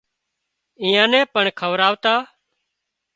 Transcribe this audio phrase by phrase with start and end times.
[0.83, 2.15] ايئان نين پڻ کوَراوتا